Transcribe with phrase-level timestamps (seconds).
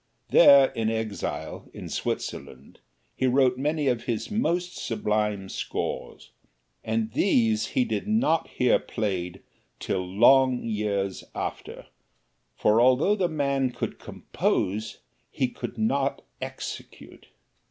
[0.31, 2.79] There, in exile in Switzerland
[3.15, 6.31] he wrote many of his most sublime scores,
[6.83, 9.41] and these he did not hear played
[9.79, 11.85] till long years after,
[12.55, 14.97] for although the man could compose,
[15.29, 17.27] he could not execute.